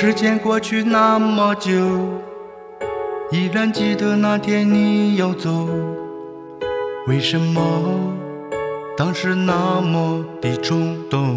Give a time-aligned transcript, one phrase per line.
[0.00, 1.72] 时间过去那么久，
[3.32, 5.66] 依然记得那天你要走。
[7.08, 7.60] 为什么
[8.96, 11.36] 当时那么的冲动？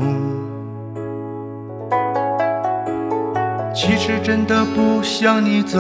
[3.74, 5.80] 其实真的不想你走，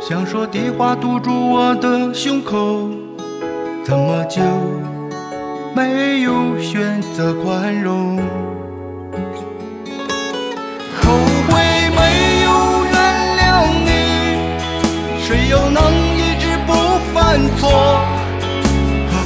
[0.00, 2.90] 想说的话堵住我的胸口。
[3.84, 4.42] 怎么就
[5.72, 8.18] 没有选择宽容，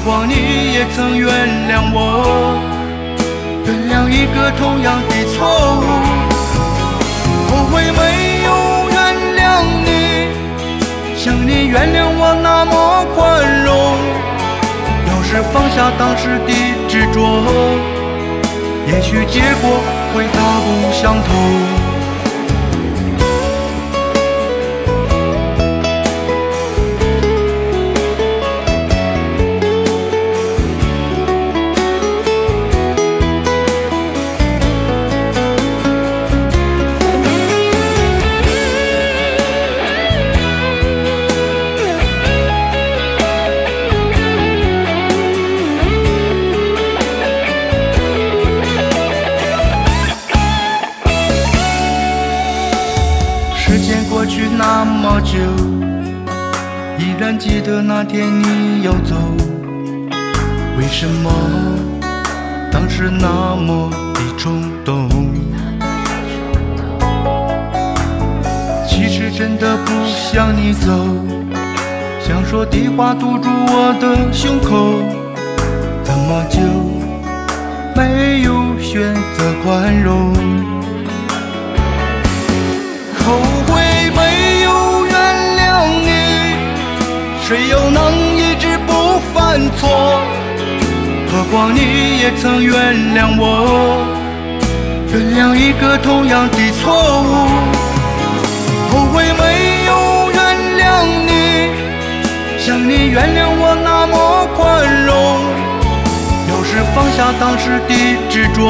[0.09, 0.33] 何况你
[0.73, 1.29] 也曾原
[1.69, 2.57] 谅我，
[3.67, 5.45] 原谅一个同样的错
[5.83, 5.85] 误。
[7.51, 8.49] 后悔没有
[8.89, 8.97] 原
[9.37, 9.89] 谅你，
[11.15, 13.69] 想你原谅我那么宽容。
[15.09, 16.55] 要是放下当时的
[16.89, 17.21] 执着，
[18.87, 19.79] 也许结果
[20.15, 21.78] 会大不相同。
[55.11, 55.39] 那么久，
[56.99, 59.17] 依然记得那天你要走。
[60.77, 61.33] 为什么
[62.71, 65.09] 当时那么的冲动？
[68.87, 70.93] 其实真的不想你走，
[72.21, 75.01] 想说的话堵住我的胸口。
[76.05, 76.61] 怎么就
[77.97, 80.35] 没有选择宽容。
[87.49, 90.21] 谁又能一直不犯错？
[91.33, 94.05] 何况你也曾原谅我，
[95.11, 96.93] 原谅一个同样的错
[97.23, 97.49] 误。
[98.91, 100.39] 后悔没有原
[100.77, 101.33] 谅你，
[102.59, 105.17] 像你原谅我那么宽容。
[106.51, 107.95] 要是放下当时的
[108.29, 108.61] 执着，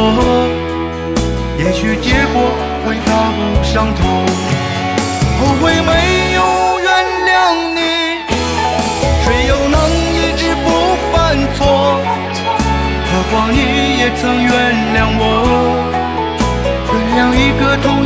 [1.58, 2.54] 也许结果。
[2.86, 4.24] 会大不相同，
[5.40, 5.90] 后悔没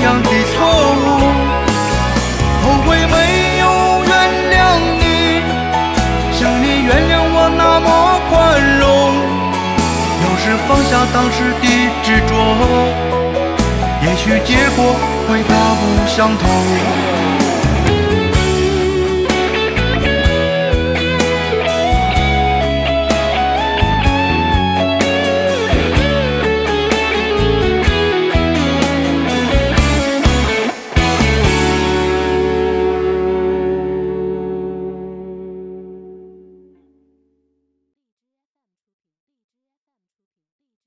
[0.02, 0.54] 样的错
[0.98, 1.04] 误。
[2.62, 3.64] 后悔没有
[4.04, 4.10] 原
[4.52, 4.54] 谅
[4.98, 5.02] 你，
[6.32, 7.86] 想你原谅我那么
[8.28, 8.30] 宽
[8.78, 8.82] 容。
[10.22, 11.64] 要是放下当时的
[12.02, 12.30] 执着。
[14.02, 14.78] 也许结果
[15.28, 17.31] 会大不相同。